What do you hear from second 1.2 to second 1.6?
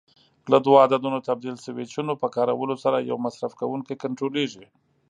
تبدیل